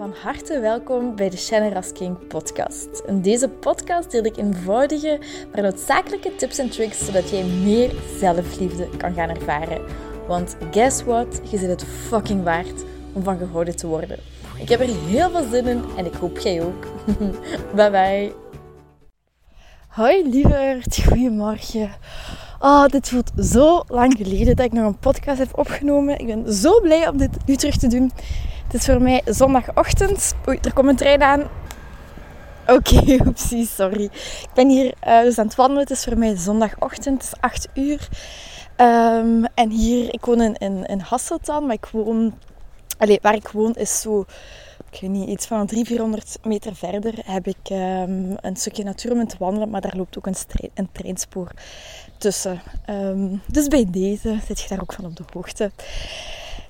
[0.00, 3.02] Van harte welkom bij de Shannon King podcast.
[3.06, 5.20] In deze podcast deel ik eenvoudige,
[5.52, 9.82] maar noodzakelijke tips en tricks zodat jij meer zelfliefde kan gaan ervaren.
[10.26, 11.40] Want guess what?
[11.50, 14.18] Je zit het fucking waard om van gehouden te worden.
[14.58, 16.86] Ik heb er heel veel zin in en ik hoop jij ook.
[17.76, 18.32] bye bye.
[19.88, 21.90] Hoi lieverd, goedemorgen.
[22.60, 26.18] Oh, dit voelt zo lang geleden dat ik nog een podcast heb opgenomen.
[26.18, 28.12] Ik ben zo blij om dit nu terug te doen.
[28.70, 30.34] Het is voor mij zondagochtend.
[30.48, 31.40] Oei, er komt een trein aan.
[32.66, 34.04] Oké, okay, sorry.
[34.04, 35.82] Ik ben hier uh, dus aan het wandelen.
[35.82, 37.22] Het is voor mij zondagochtend.
[37.22, 38.08] Het is 8 uur.
[38.76, 42.34] Um, en hier, ik woon in, in, in Hasseltan, maar ik woon...
[42.98, 44.24] Allee, waar ik woon is zo...
[44.90, 49.12] Ik weet niet, iets van 300, 400 meter verder heb ik um, een stukje natuur
[49.12, 50.36] om te wandelen, maar daar loopt ook een,
[50.74, 51.50] een treinspoor
[52.18, 52.60] tussen.
[52.90, 55.70] Um, dus bij deze zit je daar ook van op de hoogte.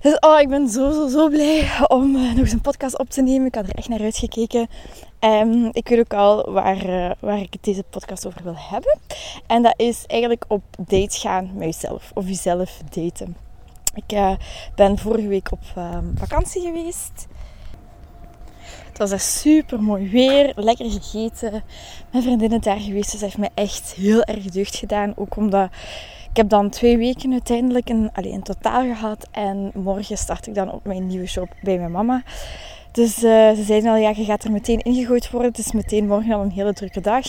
[0.01, 3.11] Dus oh, ik ben zo, zo, zo blij om uh, nog eens een podcast op
[3.11, 3.47] te nemen.
[3.47, 4.69] Ik had er echt naar uitgekeken.
[5.21, 8.99] Um, ik weet ook al waar, uh, waar ik deze podcast over wil hebben.
[9.47, 12.11] En dat is eigenlijk op date gaan met jezelf.
[12.15, 13.37] Of jezelf daten.
[13.95, 14.33] Ik uh,
[14.75, 15.61] ben vorige week op
[16.15, 17.27] vakantie geweest.
[18.89, 21.63] Het was echt super mooi weer, lekker gegeten.
[22.13, 25.13] Mijn vriendin is daar geweest, dus heeft me echt heel erg deugd gedaan.
[25.17, 25.71] Ook omdat
[26.31, 29.29] ik heb dan twee weken uiteindelijk in, allez, in totaal gehad.
[29.31, 32.23] En morgen start ik dan op mijn nieuwe shop bij mijn mama.
[32.93, 35.51] Dus uh, ze zeiden al, ja, je gaat er meteen ingegooid worden.
[35.51, 37.27] Het is meteen morgen al een hele drukke dag.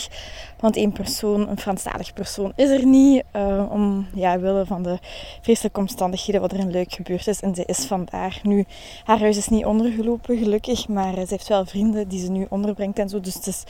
[0.59, 3.23] Want één persoon, een Franstalig persoon, is er niet.
[3.35, 4.99] Uh, om, ja, willen van de
[5.41, 7.41] vreselijke omstandigheden wat er in Leuk gebeurd is.
[7.41, 8.39] En ze is vandaar.
[8.43, 8.65] Nu,
[9.03, 10.87] haar huis is niet ondergelopen, gelukkig.
[10.87, 13.19] Maar ze heeft wel vrienden die ze nu onderbrengt en zo.
[13.19, 13.63] Dus het is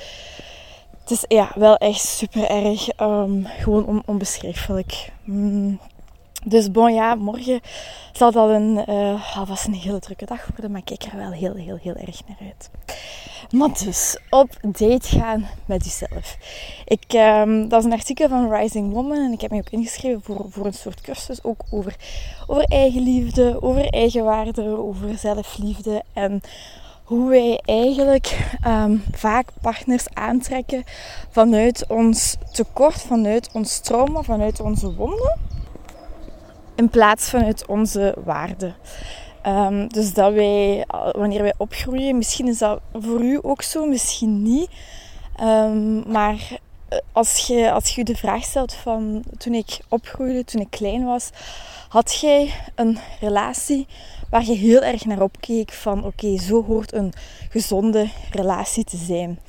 [1.01, 2.99] het is ja, wel echt super erg.
[2.99, 5.11] Um, gewoon on, onbeschrijfelijk.
[5.23, 5.79] Mm.
[6.45, 7.59] Dus bon, ja, morgen
[8.13, 10.71] zal dat een, uh, alvast een hele drukke dag worden.
[10.71, 12.69] Maar ik kijk er wel heel, heel, heel erg naar uit.
[13.51, 16.37] Maar dus, op date gaan met jezelf.
[16.85, 19.17] Ik, um, dat is een artikel van Rising Woman.
[19.17, 21.43] En ik heb me ook ingeschreven voor, voor een soort cursus.
[21.43, 21.95] Ook over,
[22.47, 26.03] over eigenliefde, over eigenwaarde, over zelfliefde.
[26.13, 26.41] En
[27.11, 30.83] hoe wij eigenlijk um, vaak partners aantrekken
[31.29, 35.39] vanuit ons tekort, vanuit ons trauma, vanuit onze wonden,
[36.75, 38.75] in plaats vanuit onze waarden.
[39.47, 44.41] Um, dus dat wij, wanneer wij opgroeien, misschien is dat voor u ook zo, misschien
[44.41, 44.69] niet.
[45.41, 50.61] Um, maar eh, als je, als je de vraag stelt van toen ik opgroeide, toen
[50.61, 51.29] ik klein was,
[51.89, 53.87] had jij een relatie
[54.31, 57.13] waar je heel erg naar opkeek van oké, zo hoort een
[57.49, 59.39] gezonde relatie te zijn.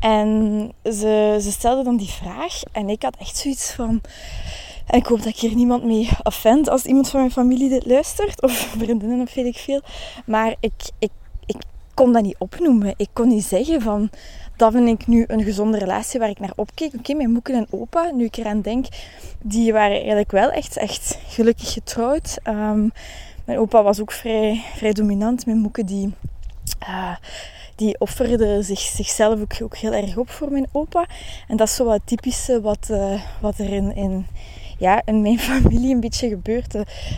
[0.00, 4.00] En ze, ze stelde dan die vraag en ik had echt zoiets van...
[4.86, 7.86] En ik hoop dat ik hier niemand mee offend als iemand van mijn familie dit
[7.86, 8.42] luistert.
[8.42, 9.80] Of vriendinnen of weet ik veel.
[10.26, 11.10] Maar ik, ik,
[11.46, 11.56] ik
[11.94, 12.94] kon dat niet opnoemen.
[12.96, 14.10] Ik kon niet zeggen van...
[14.56, 16.94] Dat vind ik nu een gezonde relatie waar ik naar opkeek.
[16.94, 18.86] Oké, mijn moeken en opa, nu ik eraan denk,
[19.42, 22.38] die waren eigenlijk wel echt, echt gelukkig getrouwd.
[22.44, 22.92] Um,
[23.50, 25.46] mijn opa was ook vrij, vrij dominant.
[25.46, 26.14] Mijn moeke die,
[26.88, 27.16] uh,
[27.76, 31.06] die offerde zich, zichzelf ook, ook heel erg op voor mijn opa.
[31.48, 34.26] En dat is zo wat typische wat, uh, wat er in, in,
[34.78, 36.72] ja, in mijn familie een beetje gebeurt.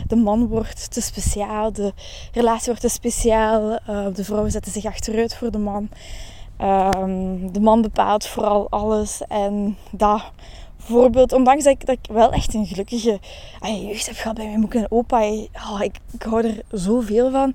[0.07, 1.93] De, man wordt te speciaal, de
[2.31, 3.79] relatie wordt te speciaal.
[4.13, 5.89] De vrouwen zetten zich achteruit voor de man.
[6.61, 9.21] Um, de man bepaalt vooral alles.
[9.27, 10.31] En dat
[10.87, 13.19] Bijvoorbeeld, ondanks dat ik, dat wel echt een gelukkige
[13.61, 15.21] jeugd heb gehad bij mijn moeder en opa.
[15.21, 17.53] Oh, ik, ik hou er zoveel van.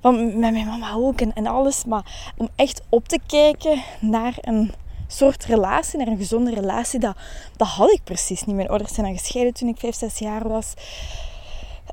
[0.00, 1.84] van met mijn mama ook en, en alles.
[1.84, 4.72] Maar om echt op te kijken naar een
[5.06, 7.16] soort relatie, naar een gezonde relatie, dat,
[7.56, 8.56] dat had ik precies niet.
[8.56, 10.74] Mijn ouders zijn dan gescheiden toen ik 5, 6 jaar was.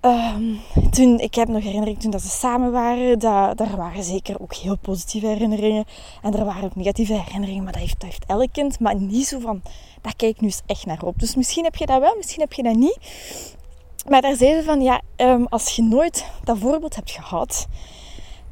[0.05, 0.59] Um,
[0.91, 3.19] toen, ik heb nog herinnering toen dat ze samen waren.
[3.19, 5.85] Dat, daar waren zeker ook heel positieve herinneringen.
[6.21, 7.63] En er waren ook negatieve herinneringen.
[7.63, 8.79] Maar dat heeft, dat elk kind.
[8.79, 9.61] Maar niet zo van,
[10.01, 11.19] daar kijk nu eens echt naar op.
[11.19, 12.97] Dus misschien heb je dat wel, misschien heb je dat niet.
[14.07, 17.67] Maar daar zeiden van, ja, um, als je nooit dat voorbeeld hebt gehad...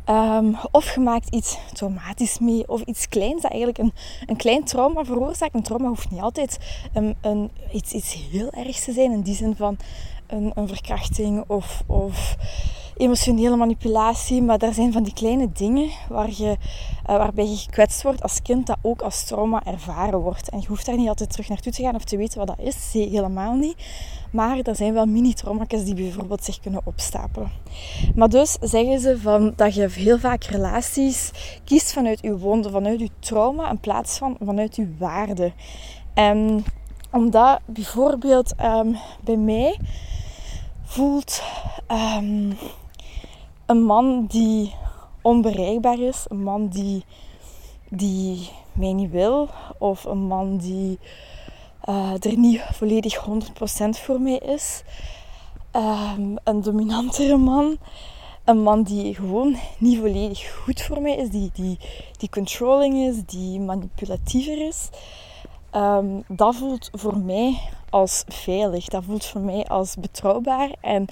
[0.10, 3.94] Um, of je maakt iets traumatisch mee, of iets kleins dat eigenlijk een,
[4.26, 5.56] een klein trauma veroorzaakt.
[5.56, 6.58] Een trauma hoeft niet altijd
[6.94, 9.78] een, iets, iets heel ergs te zijn, in die zin van
[10.28, 12.36] een, verkrachting of, of
[12.98, 14.42] emotionele manipulatie.
[14.42, 16.58] Maar er zijn van die kleine dingen waar je, uh,
[17.18, 20.50] waarbij je gekwetst wordt als kind, dat ook als trauma ervaren wordt.
[20.50, 22.60] En je hoeft daar niet altijd terug naartoe te gaan of te weten wat dat
[22.60, 22.90] is.
[22.94, 23.76] Helemaal niet.
[24.32, 27.52] Maar er zijn wel mini-trauma's die bijvoorbeeld zich kunnen opstapelen.
[28.16, 31.32] Maar dus zeggen ze van dat je heel vaak relaties
[31.64, 35.52] kiest vanuit je wonden, vanuit je trauma, in plaats van vanuit je waarde.
[36.14, 36.66] En
[37.18, 39.80] omdat bijvoorbeeld um, bij mij
[40.84, 41.42] voelt
[41.92, 42.58] um,
[43.66, 44.76] een man die
[45.22, 46.26] onbereikbaar is.
[46.28, 47.06] Een man die,
[47.90, 49.50] die mij niet wil.
[49.78, 51.00] Of een man die
[51.90, 53.30] uh, er niet volledig 100%
[53.90, 54.84] voor mij is.
[55.76, 57.78] Um, een dominantere man.
[58.44, 61.30] Een man die gewoon niet volledig goed voor mij is.
[61.30, 61.78] Die, die,
[62.18, 63.26] die controlling is.
[63.26, 64.90] Die manipulatiever is.
[65.78, 67.60] Um, dat voelt voor mij
[67.90, 68.86] als veilig.
[68.86, 70.70] Dat voelt voor mij als betrouwbaar.
[70.82, 71.06] En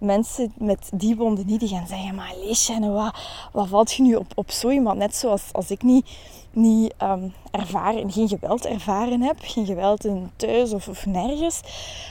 [0.00, 2.14] mensen met die wonden niet, die gaan zeggen...
[2.14, 3.14] Maar Leesje, wat,
[3.52, 4.98] wat valt je nu op, op zo iemand?
[4.98, 6.10] Net zoals als ik niet,
[6.52, 9.36] niet um, ervaren, geen geweld ervaren heb.
[9.40, 11.60] Geen geweld in thuis of, of nergens.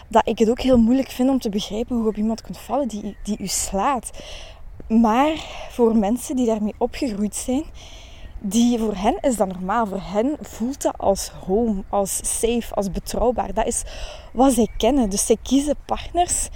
[0.07, 2.57] Dat ik het ook heel moeilijk vind om te begrijpen hoe je op iemand kunt
[2.57, 4.11] vallen die, die u slaat.
[4.87, 5.31] Maar
[5.69, 7.63] voor mensen die daarmee opgegroeid zijn
[8.39, 9.85] die voor hen is dat normaal.
[9.85, 13.53] Voor hen voelt dat als home, als safe, als betrouwbaar.
[13.53, 13.83] Dat is
[14.33, 15.09] wat zij kennen.
[15.09, 16.49] Dus zij kiezen partners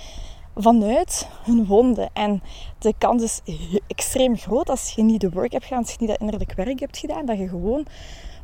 [0.56, 2.10] vanuit hun wonden.
[2.14, 2.44] En
[2.80, 3.42] de kans is
[3.88, 6.80] extreem groot als je niet de work hebt gedaan, als je niet dat innerlijk werk
[6.80, 7.86] hebt gedaan, dat je gewoon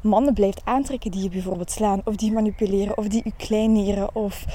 [0.01, 4.45] mannen blijft aantrekken die je bijvoorbeeld slaan, of die manipuleren, of die je kleineren, of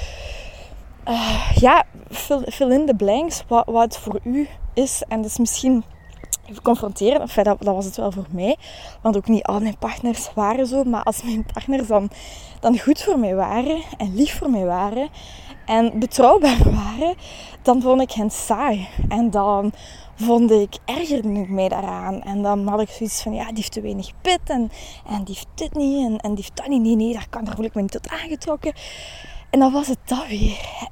[1.07, 5.03] uh, ja, fill, in the blanks wat, wat voor u is.
[5.07, 5.83] En dat is misschien
[6.61, 7.27] confronteren.
[7.43, 8.55] Dat, was het wel voor mij.
[9.01, 10.83] Want ook niet al mijn partners waren zo.
[10.83, 12.09] Maar als mijn partners dan,
[12.59, 15.09] dan goed voor mij waren en lief voor mij waren
[15.65, 17.15] en betrouwbaar waren,
[17.61, 18.87] dan vond ik hen saai.
[19.09, 19.73] En dan
[20.15, 22.21] vond ik, ergerde ik mij daaraan.
[22.21, 24.71] En dan had ik zoiets van, ja, die heeft te weinig pit en,
[25.07, 26.81] en die heeft dit niet en, en die heeft dat niet.
[26.81, 28.73] Nee, nee, daar, kan, voel ik me niet tot aangetrokken.
[29.55, 30.25] En dan was het dat.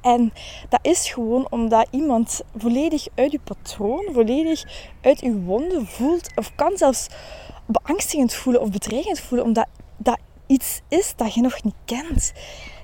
[0.00, 0.32] En
[0.68, 4.64] dat is gewoon omdat iemand volledig uit je patroon, volledig
[5.00, 7.08] uit je wonden voelt, of kan zelfs
[7.66, 9.66] beangstigend voelen of bedreigend voelen, omdat
[9.96, 12.32] dat iets is dat je nog niet kent.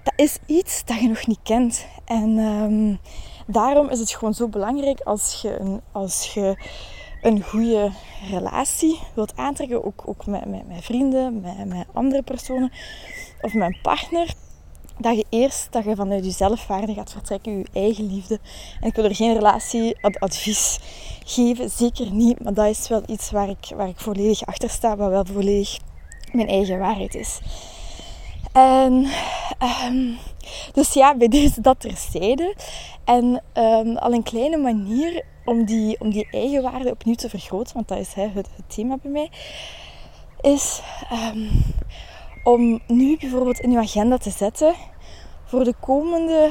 [0.02, 1.86] Dat is iets dat je nog niet kent.
[2.04, 2.98] En um,
[3.46, 6.64] daarom is het gewoon zo belangrijk als je een, als je
[7.22, 7.92] een goede
[8.30, 12.72] relatie wilt aantrekken, ook, ook met, met, met vrienden, met, met andere personen
[13.40, 14.34] of mijn partner
[15.00, 18.38] dat je eerst dat je vanuit je zelfwaarde gaat vertrekken, je eigen liefde.
[18.80, 20.78] En ik wil er geen relatieadvies
[21.24, 22.42] geven, zeker niet.
[22.42, 25.78] Maar dat is wel iets waar ik, waar ik volledig achter sta, wat wel volledig
[26.32, 27.40] mijn eigen waarheid is.
[28.52, 29.06] En
[29.86, 30.18] um,
[30.72, 32.56] dus ja, bij deze dat terzijde.
[33.04, 37.88] En um, al een kleine manier om die, om die eigenwaarde opnieuw te vergroten, want
[37.88, 39.30] dat is het, het, thema bij mij,
[40.40, 40.80] is
[41.12, 41.48] um,
[42.42, 44.74] om nu bijvoorbeeld in uw agenda te zetten
[45.44, 46.50] voor de komende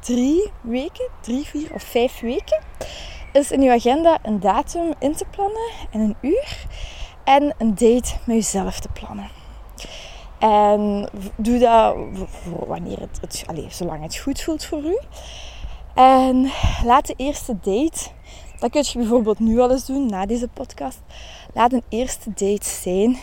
[0.00, 2.62] drie weken, drie, vier of vijf weken,
[3.32, 6.66] is in uw agenda een datum in te plannen en een uur
[7.24, 9.30] en een date met jezelf te plannen.
[10.38, 11.96] En doe dat
[12.66, 14.98] wanneer het, het allez, zolang het goed voelt voor u.
[15.94, 16.50] En
[16.84, 18.10] laat de eerste date,
[18.58, 21.00] dat kun je bijvoorbeeld nu al eens doen na deze podcast.
[21.54, 23.16] Laat een eerste date zijn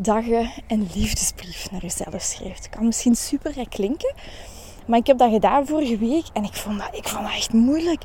[0.00, 2.64] dat je een liefdesbrief naar jezelf schrijft.
[2.64, 4.14] Het kan misschien super gek klinken,
[4.86, 7.52] maar ik heb dat gedaan vorige week en ik vond dat, ik vond dat echt
[7.52, 8.02] moeilijk.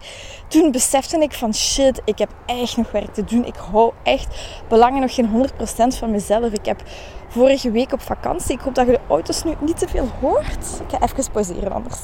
[0.48, 3.46] Toen besefte ik van shit, ik heb echt nog werk te doen.
[3.46, 5.48] Ik hou echt belangen nog geen
[5.94, 6.52] 100% van mezelf.
[6.52, 6.84] Ik heb
[7.28, 8.56] vorige week op vakantie.
[8.56, 10.82] Ik hoop dat je de auto's nu niet te veel hoort.
[10.88, 12.00] Ik ga even pauzeren anders.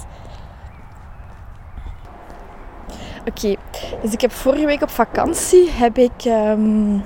[3.25, 3.55] Oké,
[4.01, 7.03] dus ik heb vorige week op vakantie heb ik um,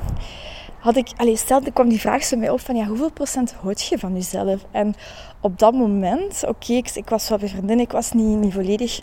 [0.84, 3.82] had ik, allez, stelde, kwam die vraag zo mij op van ja, hoeveel procent houd
[3.82, 4.66] je van jezelf?
[4.72, 4.96] En
[5.42, 9.02] op dat moment, oké, ik, was wel bij vriendin, ik was niet, niet volledig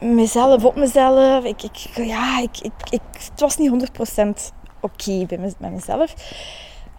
[0.00, 1.44] mezelf, op mezelf.
[1.44, 2.58] Ik, ik, ja, ik,
[2.90, 3.88] ik, het was niet
[4.20, 4.28] 100%
[4.80, 6.14] oké bij met mezelf.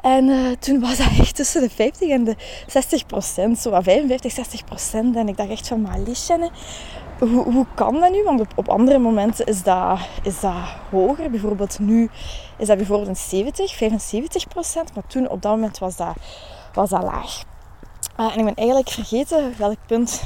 [0.01, 2.36] En uh, toen was dat echt tussen de 50 en de
[2.67, 5.15] 60 procent, zo 55, 60 procent.
[5.15, 6.50] En ik dacht echt van, maar Liesje,
[7.19, 8.24] hoe, hoe kan dat nu?
[8.24, 10.53] Want op, op andere momenten is dat, is dat
[10.89, 11.29] hoger.
[11.29, 12.09] Bijvoorbeeld nu
[12.57, 14.95] is dat bijvoorbeeld een 70, 75 procent.
[14.95, 16.15] Maar toen op dat moment was dat,
[16.74, 17.43] was dat laag.
[18.20, 20.22] Uh, en ik ben eigenlijk vergeten welk punt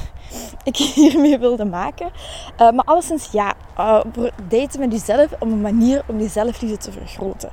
[0.64, 2.06] ik hiermee wilde maken.
[2.06, 4.04] Uh, maar alleszins ja, uh,
[4.78, 7.50] met jezelf op een manier om die zelfliefde te vergroten.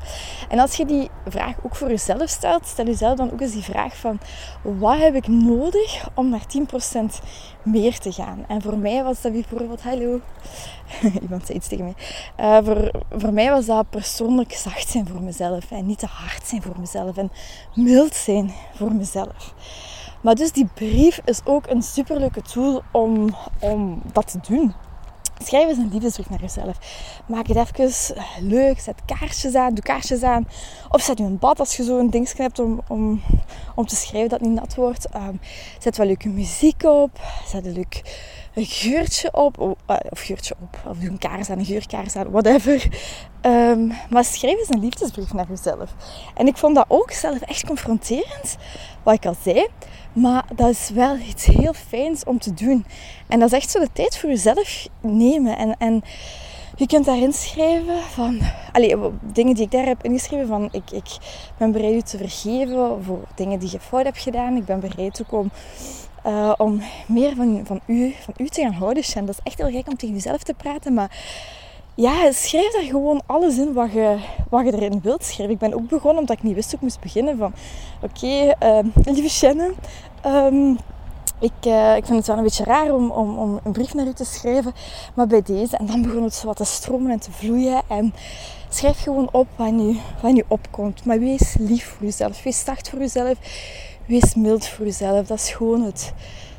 [0.50, 3.64] En als je die vraag ook voor jezelf stelt, stel jezelf dan ook eens die
[3.64, 4.20] vraag van
[4.62, 6.46] wat heb ik nodig om naar
[7.02, 7.26] 10%
[7.64, 8.46] meer te gaan?
[8.48, 10.20] En voor mij was dat bijvoorbeeld, hallo,
[11.22, 11.96] iemand zei iets tegen mij.
[12.40, 16.48] Uh, voor, voor mij was dat persoonlijk zacht zijn voor mezelf en niet te hard
[16.48, 17.32] zijn voor mezelf en
[17.74, 19.54] mild zijn voor mezelf.
[20.22, 24.74] Maar dus die brief is ook een superleuke tool om, om dat te doen.
[25.44, 26.78] Schrijf eens een liefdesbrief naar jezelf.
[27.26, 27.92] Maak het even
[28.40, 28.80] leuk.
[28.80, 29.74] Zet kaarsjes aan.
[29.74, 30.48] Doe kaarsjes aan.
[30.90, 33.22] Of zet je een bad als je zo'n ding hebt om, om,
[33.76, 35.16] om te schrijven dat niet nat wordt.
[35.16, 35.40] Um,
[35.80, 37.20] zet wel leuke muziek op.
[37.46, 38.02] Zet een leuk,
[38.60, 39.60] een geurtje op,
[40.10, 42.88] of, geurtje op, of een kaars aan, een geurkaars aan, whatever.
[43.42, 45.94] Um, maar schrijf eens een liefdesbrief naar jezelf.
[46.36, 48.58] En ik vond dat ook zelf echt confronterend,
[49.04, 49.68] wat ik al zei.
[50.14, 52.86] Maar dat is wel iets heel fijns om te doen.
[53.28, 55.58] En dat is echt zo de tijd voor jezelf nemen.
[55.58, 56.04] En, en
[56.76, 58.40] je kunt daarin schrijven van...
[58.72, 60.70] Allee, dingen die ik daar heb ingeschreven van...
[60.72, 61.18] Ik, ik
[61.58, 64.56] ben bereid u te vergeven voor dingen die je fout hebt gedaan.
[64.56, 65.52] Ik ben bereid ook om,
[66.26, 69.04] uh, om meer van, van, u, van u te gaan houden.
[69.16, 70.94] En dat is echt heel gek om tegen jezelf te praten.
[70.94, 71.18] Maar
[71.96, 74.18] ja, schrijf daar gewoon alles in wat je,
[74.50, 75.54] wat je erin wilt schrijven.
[75.54, 77.38] Ik ben ook begonnen omdat ik niet wist hoe ik moest beginnen.
[77.38, 77.54] Van,
[78.02, 79.76] oké, uh, lieve Shannon...
[80.26, 80.78] Um,
[81.40, 84.08] ik, uh, ik vind het wel een beetje raar om, om, om, een brief naar
[84.08, 84.74] u te schrijven.
[85.14, 85.78] Maar bij deze.
[85.78, 87.82] En dan begon het zo wat te stromen en te vloeien.
[87.88, 88.14] En
[88.70, 91.06] schrijf gewoon op wat nu, wat nu opkomt.
[91.06, 92.44] Maar wees lief voor jezelf.
[92.44, 93.38] Wees zacht voor jezelf.
[94.10, 95.28] Wees mild voor jezelf.
[95.28, 96.14] Dat is gewoon het,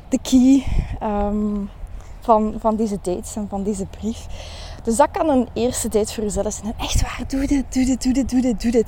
[0.09, 0.63] de key
[1.09, 1.69] um,
[2.19, 4.25] van, van deze dates en van deze brief.
[4.83, 6.73] Dus dat kan een eerste date voor jezelf zijn.
[6.73, 8.87] En echt waar, doe dit, doe dit, doe dit, doe dit, doe dit.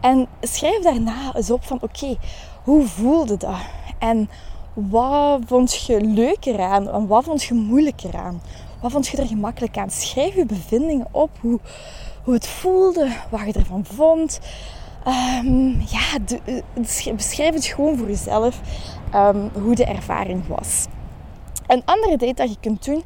[0.00, 2.16] En schrijf daarna eens op van, oké,
[2.62, 3.58] hoe voelde dat?
[3.98, 4.30] En
[4.74, 6.88] wat vond je leuk eraan?
[6.90, 8.40] En wat vond je moeilijk eraan?
[8.80, 9.90] Wat vond je er gemakkelijk aan?
[9.90, 11.30] Schrijf je bevindingen op.
[11.40, 11.60] Hoe,
[12.24, 13.12] hoe het voelde.
[13.30, 14.40] Wat je ervan vond.
[15.06, 18.60] Um, ja, eh, beschrijf het gewoon voor jezelf.
[19.14, 20.86] Um, hoe de ervaring was.
[21.66, 23.02] Een andere date dat je kunt doen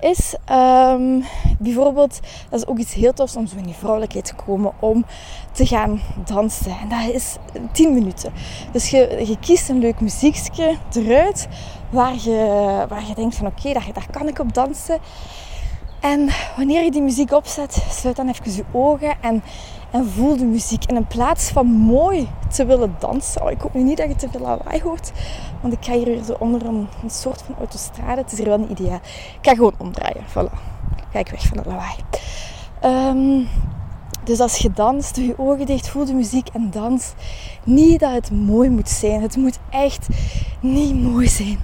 [0.00, 1.24] is um,
[1.58, 5.04] bijvoorbeeld, dat is ook iets heel tofs om zo in die vrouwelijkheid te komen, om
[5.52, 6.76] te gaan dansen.
[6.80, 7.36] En dat is
[7.72, 8.32] 10 minuten.
[8.72, 11.48] Dus je, je kiest een leuk muziekje eruit
[11.90, 14.98] waar je, waar je denkt van oké, daar, daar kan ik op dansen.
[16.00, 19.42] En wanneer je die muziek opzet, sluit dan even je ogen en
[19.90, 20.84] en voel de muziek.
[20.84, 24.16] En in plaats van mooi te willen dansen, oh, ik hoop nu niet dat je
[24.16, 25.12] te veel lawaai hoort,
[25.60, 28.20] want ik ga hier onder een, soort van autostrade.
[28.20, 28.94] Het is hier wel een idee.
[28.94, 30.24] Ik ga gewoon omdraaien.
[30.28, 30.76] Voilà.
[31.12, 31.96] Ik weg van het lawaai.
[32.84, 33.48] Um,
[34.24, 37.12] dus als je danst, doe je ogen dicht, voel de muziek en dans.
[37.64, 39.22] Niet dat het mooi moet zijn.
[39.22, 40.06] Het moet echt
[40.60, 41.58] niet mooi zijn.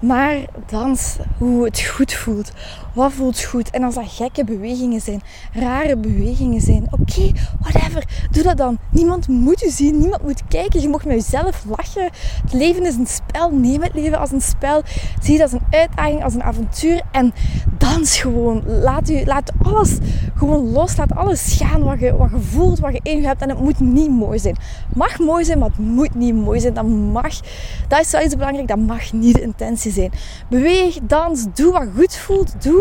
[0.00, 2.52] Maar dans hoe het goed voelt.
[2.94, 3.70] Wat voelt goed?
[3.70, 7.30] En als dat gekke bewegingen zijn, rare bewegingen zijn, oké,
[7.60, 8.78] whatever, doe dat dan.
[8.90, 10.80] Niemand moet u zien, niemand moet kijken.
[10.80, 12.10] Je mag met jezelf lachen.
[12.42, 13.50] Het leven is een spel.
[13.50, 14.82] Neem het leven als een spel.
[15.22, 17.02] Zie het als een uitdaging, als een avontuur.
[17.12, 17.32] En
[17.78, 18.62] dans gewoon.
[18.66, 19.98] Laat, u, laat alles
[20.34, 20.96] gewoon los.
[20.96, 23.42] Laat alles gaan wat je, wat je voelt, wat je in je hebt.
[23.42, 24.56] En het moet niet mooi zijn.
[24.94, 26.74] Mag mooi zijn, maar het moet niet mooi zijn.
[26.74, 27.40] Dat mag.
[27.88, 28.68] Dat is wel iets belangrijk.
[28.68, 30.10] Dat mag niet de intentie zijn.
[30.48, 32.62] Beweeg, dans, doe wat goed voelt.
[32.62, 32.79] Doe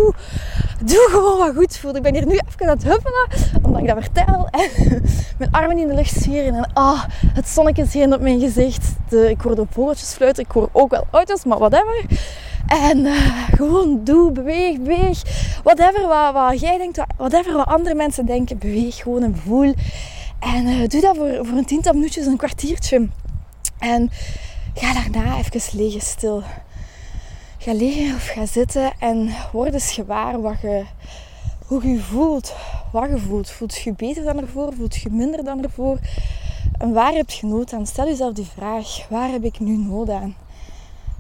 [0.84, 1.96] doe, gewoon wat goed voelt.
[1.96, 3.28] Ik ben hier nu even aan het huppelen,
[3.62, 4.48] omdat ik dat vertel.
[4.52, 5.02] En
[5.40, 6.56] mijn armen in de lucht zwieren.
[6.56, 7.04] En ah,
[7.34, 8.86] het zonnetje scheen op mijn gezicht.
[9.10, 10.44] De, ik hoor de vogeltjes fluiten.
[10.44, 12.06] Ik hoor ook wel auto's, maar whatever.
[12.68, 15.22] En uh, gewoon doe, beweeg, beweeg.
[15.64, 19.74] Whatever wat, wat jij denkt, whatever wat andere mensen denken, beweeg gewoon en voel.
[20.40, 23.08] En uh, doe dat voor, voor een tiental minuutjes, een kwartiertje.
[23.80, 24.12] En
[24.74, 26.44] ga daarna even liggen stil.
[27.62, 30.86] Ga liggen of ga zitten en word eens gewaar wat je,
[31.66, 32.56] hoe je voelt.
[32.92, 33.50] Wat je voelt.
[33.50, 34.74] Voelt je beter dan ervoor?
[34.74, 35.98] Voelt je minder dan ervoor?
[36.78, 37.86] En waar heb je nood aan?
[37.86, 39.08] Stel jezelf die vraag.
[39.10, 40.36] Waar heb ik nu nood aan?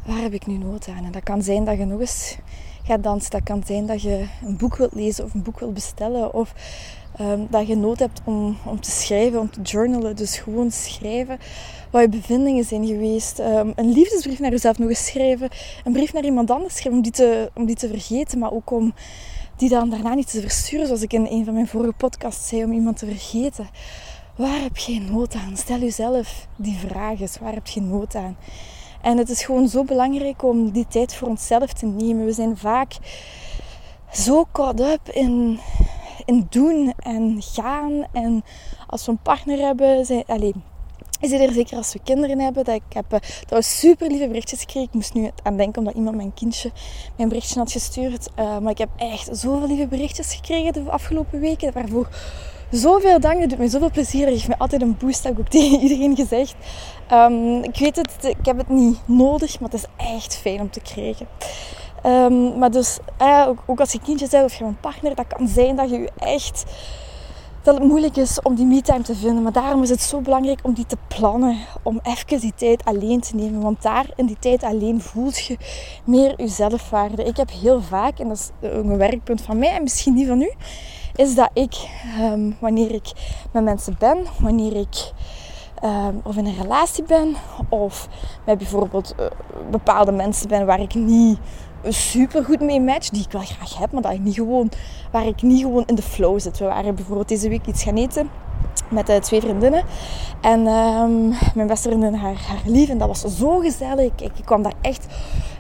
[0.05, 1.05] Waar heb ik nu nood aan?
[1.05, 2.38] En dat kan zijn dat je nog eens
[2.84, 3.31] gaat dansen.
[3.31, 6.34] Dat kan zijn dat je een boek wilt lezen of een boek wilt bestellen.
[6.34, 6.53] Of
[7.22, 10.15] um, dat je nood hebt om, om te schrijven, om te journalen.
[10.15, 11.39] Dus gewoon schrijven
[11.89, 13.39] wat je bevindingen zijn geweest.
[13.39, 15.50] Um, een liefdesbrief naar jezelf nog eens schrijven.
[15.84, 18.39] Een brief naar iemand anders schrijven om die te, om die te vergeten.
[18.39, 18.93] Maar ook om
[19.55, 20.86] die dan daarna niet te versturen.
[20.86, 23.69] Zoals ik in een van mijn vorige podcasts zei, om iemand te vergeten.
[24.36, 25.58] Waar heb je nood aan?
[25.58, 27.38] Stel jezelf die vraag eens.
[27.38, 28.38] Waar heb je nood aan?
[29.01, 32.25] En het is gewoon zo belangrijk om die tijd voor onszelf te nemen.
[32.25, 32.98] We zijn vaak
[34.13, 35.60] zo caught up in,
[36.25, 38.05] in doen en gaan.
[38.12, 38.43] En
[38.88, 40.53] als we een partner hebben, zijn, allez,
[41.20, 42.66] is het er zeker als we kinderen hebben.
[42.66, 44.88] Dat ik heb uh, trouwens super lieve berichtjes gekregen.
[44.88, 46.72] Ik moest nu aan denken omdat iemand mijn kindje
[47.16, 48.30] mijn berichtje had gestuurd.
[48.40, 51.74] Uh, maar ik heb echt zoveel lieve berichtjes gekregen de afgelopen weken.
[51.74, 52.08] Waarvoor
[52.72, 53.40] zoveel dank.
[53.40, 54.26] Het doet me zoveel plezier.
[54.26, 55.24] Dat geeft me altijd een boost.
[55.24, 56.56] Dat heb ik ook tegen iedereen gezegd.
[57.12, 59.60] Um, ik weet het, ik heb het niet nodig.
[59.60, 61.28] Maar het is echt fijn om te krijgen.
[62.06, 65.48] Um, maar dus, uh, ook, als je kindjes hebt of je een partner, dat kan
[65.48, 66.64] zijn dat je je echt
[67.62, 69.44] dat het moeilijk is om die me-time te vinden.
[69.44, 71.58] Maar daarom is het zo belangrijk om die te plannen.
[71.84, 73.62] Om even die tijd alleen te nemen.
[73.62, 75.58] Want daar in die tijd alleen voelt je
[76.04, 77.24] meer je zelfwaarde.
[77.24, 80.42] Ik heb heel vaak, en dat is een werkpunt van mij en misschien niet van
[80.42, 80.51] u,
[81.16, 81.89] is dat ik,
[82.22, 83.12] um, wanneer ik
[83.51, 85.12] met mensen ben, wanneer ik
[85.84, 87.36] um, of in een relatie ben,
[87.70, 88.08] of
[88.46, 89.25] met bijvoorbeeld uh,
[89.72, 91.39] bepaalde mensen ben waar ik niet
[91.83, 94.71] super goed mee match, die ik wel graag heb, maar dat ik niet gewoon,
[95.12, 96.57] waar ik niet gewoon in de flow zit.
[96.57, 98.29] We waren bijvoorbeeld deze week iets gaan eten
[98.89, 99.83] met uh, twee vriendinnen.
[100.41, 102.89] En um, mijn beste vriendin, haar, haar lief.
[102.89, 104.05] En dat was zo gezellig.
[104.05, 105.07] Ik, ik kwam daar echt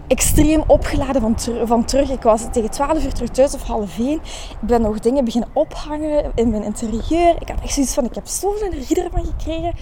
[0.07, 1.35] extreem opgeladen van,
[1.67, 2.09] van terug.
[2.09, 4.13] Ik was tegen 12 uur terug thuis of half 1.
[4.13, 4.21] Ik
[4.61, 7.35] ben nog dingen beginnen ophangen in mijn interieur.
[7.39, 9.73] Ik had echt zoiets van, ik heb zoveel energie ervan gekregen.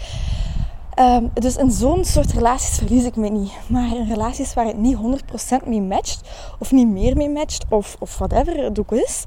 [1.00, 3.52] Um, dus in zo'n soort relaties verlies ik me niet.
[3.68, 4.98] Maar in relaties waar het niet
[5.64, 9.24] 100% mee matcht, of niet meer mee matcht, of, of whatever het ook is,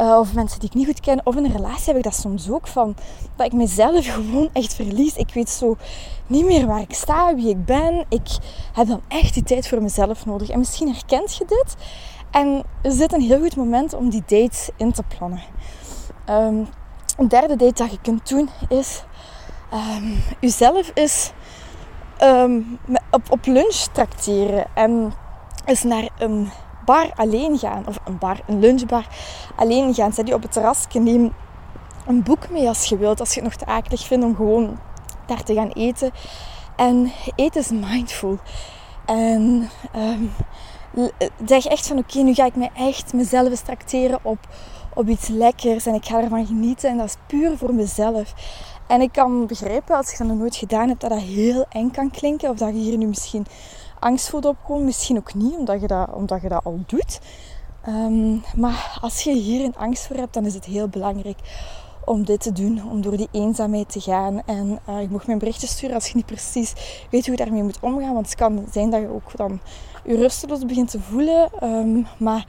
[0.00, 2.14] uh, of mensen die ik niet goed ken, of in een relatie heb ik dat
[2.14, 2.94] soms ook van
[3.36, 5.16] dat ik mezelf gewoon echt verlies.
[5.16, 5.76] Ik weet zo
[6.26, 8.04] niet meer waar ik sta, wie ik ben.
[8.08, 8.38] Ik
[8.72, 10.48] heb dan echt die tijd voor mezelf nodig.
[10.48, 11.74] En misschien herkent je dit.
[12.30, 15.42] En er zit een heel goed moment om die date in te plannen.
[16.30, 16.68] Um,
[17.16, 19.02] een derde date dat je kunt doen is
[19.72, 21.32] um, jezelf is
[22.22, 22.78] um,
[23.10, 24.66] op, op lunch tracteren.
[24.74, 25.12] En
[25.66, 26.50] is naar een
[26.84, 27.86] bar alleen gaan.
[27.86, 29.06] Of een bar, een lunchbar
[29.56, 30.12] alleen gaan.
[30.12, 31.32] Zet je op het terras, neem
[32.06, 33.20] een boek mee als je wilt.
[33.20, 34.78] Als je het nog te akelig vindt om gewoon
[35.26, 36.10] daar te gaan eten.
[36.76, 38.38] En eten is mindful.
[39.06, 40.32] En um,
[41.44, 44.38] zeg echt van oké, nu ga ik me echt mezelf eens tracteren op,
[44.94, 45.86] op iets lekkers.
[45.86, 46.90] En ik ga ervan genieten.
[46.90, 48.34] En dat is puur voor mezelf.
[48.88, 51.90] En ik kan begrijpen, als je dat nog nooit gedaan hebt, dat dat heel eng
[51.90, 52.50] kan klinken.
[52.50, 53.46] Of dat je hier nu misschien
[53.98, 54.84] angst voelt opkomen.
[54.84, 57.20] Misschien ook niet, omdat je dat, omdat je dat al doet.
[57.82, 61.38] Ehm, maar als je hier een angst voor hebt, dan is het heel belangrijk
[62.04, 64.42] om dit te doen, om door die eenzaamheid te gaan.
[64.46, 66.72] En uh, ik mocht mijn berichtje sturen als je niet precies
[67.10, 68.14] weet hoe je daarmee moet omgaan.
[68.14, 69.60] Want het kan zijn dat je ook dan
[70.04, 71.50] je rusteloos begint te voelen.
[71.62, 72.46] Um, maar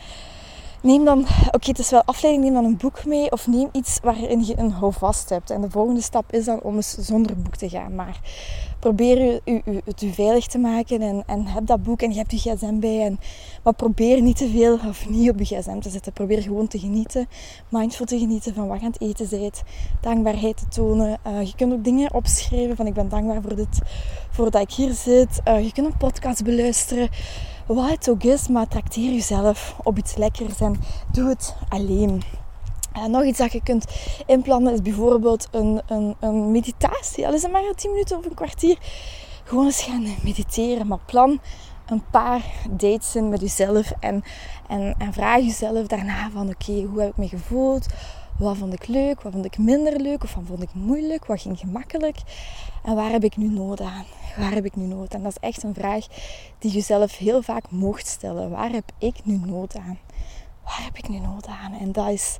[0.82, 1.20] neem dan,
[1.52, 4.60] oké, het is wel afleiding, neem dan een boek mee of neem iets waarin je
[4.60, 5.50] een houvast hebt.
[5.50, 7.96] En de volgende stap is dan om eens zonder boek te gaan.
[7.96, 8.20] Maar
[8.80, 12.18] probeer u, u, het u veilig te maken en, en heb dat boek en je
[12.18, 13.06] hebt je gsm bij.
[13.06, 13.20] En,
[13.64, 16.14] maar probeer niet te veel of niet op je gsm te zitten.
[16.14, 17.28] Probeer gewoon te genieten,
[17.70, 19.62] mindful te genieten van wat je aan het eten bent.
[20.02, 21.18] Dankbaarheid te tonen.
[21.28, 23.80] Uh, je kunt ook dingen opschrijven van ik ben dankbaar voor dit,
[24.30, 25.42] voor dat ik hier zit.
[25.48, 27.10] Uh, je kunt een podcast beluisteren
[27.76, 30.80] wat het ook is, maar trakteer jezelf op iets lekkers en
[31.12, 32.22] doe het alleen.
[32.94, 33.86] En nog iets dat je kunt
[34.26, 37.28] inplannen is bijvoorbeeld een, een, een meditatie.
[37.28, 38.78] Al is het maar 10 minuten of een kwartier.
[39.44, 40.88] Gewoon eens gaan mediteren.
[40.88, 41.40] Maar plan
[41.86, 43.92] een paar dates in met jezelf.
[44.00, 44.24] En,
[44.68, 47.86] en, en vraag jezelf daarna van oké, hoe heb ik me gevoeld?
[48.40, 49.22] Wat vond ik leuk?
[49.22, 50.24] Wat vond ik minder leuk?
[50.24, 51.26] Of wat vond ik moeilijk?
[51.26, 52.18] Wat ging gemakkelijk?
[52.84, 54.06] En waar heb ik nu nood aan?
[54.38, 55.24] Waar heb ik nu nood aan?
[55.24, 56.06] Dat is echt een vraag
[56.60, 58.50] die je zelf heel vaak mocht stellen.
[58.50, 60.00] Waar heb ik nu nood aan?
[60.64, 61.74] Waar heb ik nu nood aan?
[61.74, 62.38] En dat is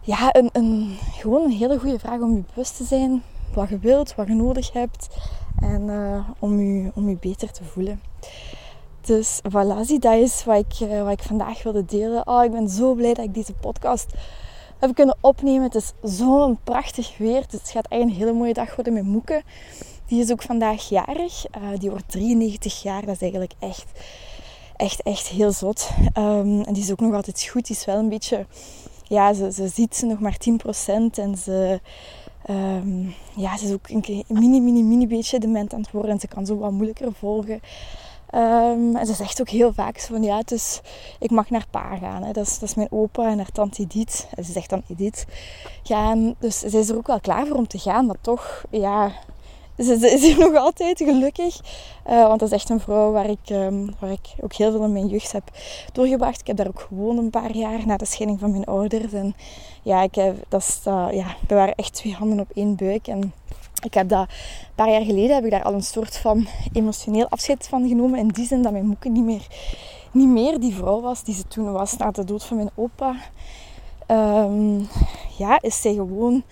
[0.00, 3.22] ja, een, een, gewoon een hele goede vraag om je bewust te zijn.
[3.54, 5.08] Wat je wilt, wat je nodig hebt.
[5.60, 8.00] En uh, om, je, om beter te voelen.
[9.00, 12.26] Dus voilà, zie, dat is wat ik, uh, wat ik vandaag wilde delen.
[12.26, 14.14] Oh, ik ben zo blij dat ik deze podcast
[14.86, 15.62] heb kunnen opnemen.
[15.62, 17.40] Het is zo'n prachtig weer.
[17.48, 19.42] Dus het gaat echt een hele mooie dag worden met Moeke.
[20.06, 21.44] Die is ook vandaag jarig.
[21.56, 23.06] Uh, die wordt 93 jaar.
[23.06, 23.86] Dat is eigenlijk echt,
[24.76, 25.90] echt, echt heel zot.
[26.18, 27.66] Um, en die is ook nog altijd goed.
[27.66, 28.46] Die is wel een beetje...
[29.02, 31.80] Ja, ze, ze ziet ze nog maar 10% en ze...
[32.50, 36.10] Um, ja, ze is ook een mini, mini, mini beetje dement aan het worden.
[36.10, 37.60] En ze kan zo wat moeilijker volgen.
[38.34, 40.80] Um, en ze zegt ook heel vaak van ja, dus
[41.18, 42.22] ik mag naar pa gaan.
[42.22, 42.32] Hè.
[42.32, 44.28] Dat, is, dat is mijn opa en haar tante Edith.
[44.36, 45.26] Ze zegt dan Edith
[45.82, 46.34] gaan.
[46.38, 48.06] Dus ze is er ook wel klaar voor om te gaan.
[48.06, 49.12] Maar toch, ja,
[49.78, 51.60] ze, is hier nog altijd gelukkig.
[52.10, 54.84] Uh, want dat is echt een vrouw waar ik, um, waar ik ook heel veel
[54.84, 55.50] in mijn jeugd heb
[55.92, 56.40] doorgebracht.
[56.40, 59.12] Ik heb daar ook gewoond een paar jaar na de scheiding van mijn ouders.
[59.12, 59.34] En
[59.82, 63.06] ja, ik heb, dat is, uh, ja, we waren echt twee handen op één buik.
[63.06, 63.32] En
[63.84, 67.28] ik heb dat een paar jaar geleden heb ik daar al een soort van emotioneel
[67.28, 68.18] afscheid van genomen.
[68.18, 69.46] In die zin dat mijn moeke niet meer,
[70.12, 73.16] niet meer die vrouw was die ze toen was na de dood van mijn opa.
[74.06, 74.88] Um,
[75.38, 76.42] ja, is zij gewoon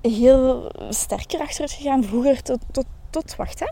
[0.00, 2.04] heel sterker achteruit gegaan.
[2.04, 3.66] Vroeger tot, tot, tot wacht hè.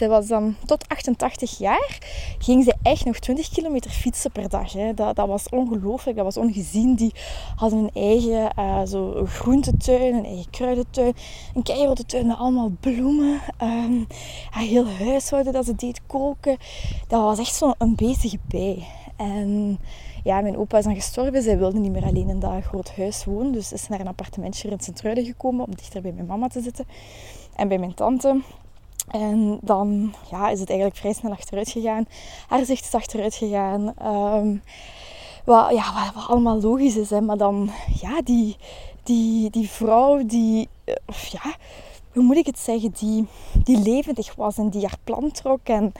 [0.00, 1.98] Zij was dan tot 88 jaar,
[2.38, 4.72] ging ze echt nog 20 kilometer fietsen per dag.
[4.72, 4.94] Hè.
[4.94, 6.94] Dat, dat was ongelooflijk, dat was ongezien.
[6.94, 7.12] Die
[7.56, 11.14] hadden een eigen uh, zo groentetuin, een eigen kruidentuin,
[11.54, 13.40] een keiharde tuin met allemaal bloemen.
[13.62, 14.06] Um,
[14.50, 16.56] heel huishouden dat ze deed koken.
[17.08, 18.86] Dat was echt zo'n bezige bij.
[19.16, 19.78] En
[20.24, 21.42] ja, mijn opa is dan gestorven.
[21.42, 23.52] Zij wilde niet meer alleen in dat groot huis wonen.
[23.52, 26.84] Dus is naar een appartementje in Sint-Truiden gekomen om dichter bij mijn mama te zitten.
[27.56, 28.40] En bij mijn tante.
[29.08, 32.06] En dan ja, is het eigenlijk vrij snel achteruit gegaan.
[32.48, 33.94] Haar zicht is achteruit gegaan.
[34.36, 34.62] Um,
[35.44, 37.10] wat, ja, wat, allemaal logisch is.
[37.10, 37.20] Hè.
[37.20, 38.56] Maar dan, ja, die,
[39.02, 40.68] die, die vrouw die...
[40.84, 40.94] Uh,
[41.30, 41.54] ja,
[42.12, 43.26] hoe moet ik het zeggen, die,
[43.64, 45.60] die levendig was en die haar plan trok.
[45.62, 45.92] En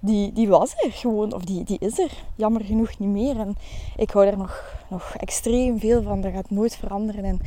[0.00, 3.38] die, die was er gewoon, of die, die is er, jammer genoeg niet meer.
[3.38, 3.56] En
[3.96, 7.24] ik hou er nog, nog extreem veel van, dat gaat nooit veranderen.
[7.24, 7.40] En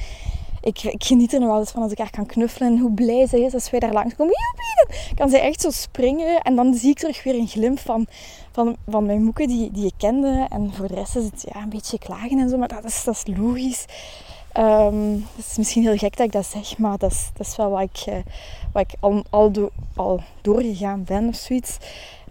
[0.62, 2.72] ik, ik geniet er nog altijd van als ik haar kan knuffelen.
[2.72, 4.34] En hoe blij ze is als wij daar langs komen.
[4.34, 6.42] Joepie, kan ze echt zo springen.
[6.42, 8.08] En dan zie ik terug weer een glimp van,
[8.52, 10.48] van, van mijn moeke die, die ik kende.
[10.50, 12.58] En voor de rest is het ja, een beetje klagen en zo.
[12.58, 13.86] Maar dat is, dat is logisch.
[14.58, 17.56] Um, het is misschien heel gek dat ik dat zeg, maar dat is, dat is
[17.56, 18.16] wel wat ik, uh,
[18.74, 21.78] wat ik al, al, al doorgegaan ben of zoiets.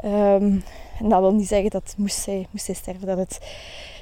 [0.05, 0.65] Um,
[0.99, 3.39] en dat wil niet zeggen dat moest zij, moest zij sterven, dat het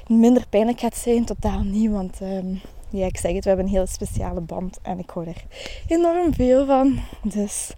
[0.07, 1.25] minder pijnlijk gaat zijn.
[1.25, 4.99] Totaal niet, want um, ja, ik zeg het, we hebben een hele speciale band en
[4.99, 5.43] ik hoor er
[5.87, 6.99] enorm veel van.
[7.23, 7.71] Dus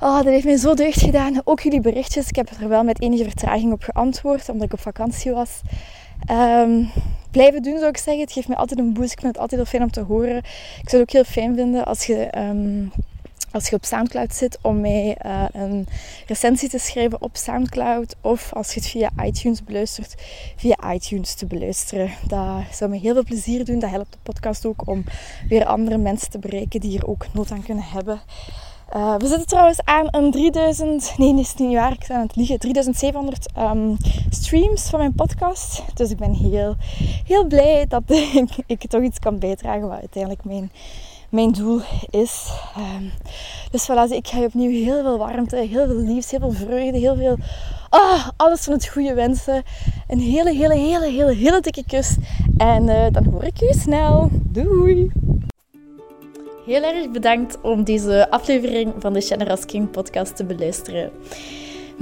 [0.00, 1.40] oh, dat heeft mij zo deugd gedaan.
[1.44, 4.80] Ook jullie berichtjes, ik heb er wel met enige vertraging op geantwoord, omdat ik op
[4.80, 5.60] vakantie was.
[6.30, 6.90] Um,
[7.30, 8.22] blijven doen zou ik zeggen.
[8.22, 9.12] Het geeft me altijd een boost.
[9.12, 10.36] Ik vind het altijd heel fijn om te horen.
[10.82, 12.92] Ik zou het ook heel fijn vinden als je, um,
[13.52, 15.86] als je op Soundcloud zit om mij uh, een
[16.26, 18.16] recensie te schrijven op Soundcloud.
[18.20, 20.14] Of als je het via iTunes beluistert,
[20.56, 22.10] via iTunes te beluisteren.
[22.26, 23.78] Dat zou me heel veel plezier doen.
[23.78, 25.04] Dat helpt de podcast ook om
[25.48, 28.20] weer andere mensen te bereiken die hier ook nood aan kunnen hebben.
[28.96, 32.36] Uh, we zitten trouwens aan een 3000, nee, is niet waar, ik ben aan het
[32.36, 33.96] liegen, 3700 um,
[34.30, 35.82] streams van mijn podcast.
[35.94, 36.76] Dus ik ben heel,
[37.26, 38.02] heel blij dat
[38.42, 40.70] ik, ik toch iets kan bijdragen wat uiteindelijk mijn,
[41.32, 42.48] mijn doel is.
[42.78, 43.12] Um,
[43.70, 46.98] dus voilà, ik ga je opnieuw heel veel warmte, heel veel liefs, heel veel vreugde,
[46.98, 47.36] heel veel...
[47.90, 49.62] Oh, alles van het goede wensen.
[50.08, 52.16] Een hele, hele, hele, hele, hele dikke kus.
[52.56, 54.30] En uh, dan hoor ik je snel.
[54.32, 55.10] Doei!
[56.66, 61.10] Heel erg bedankt om deze aflevering van de Generous King podcast te beluisteren.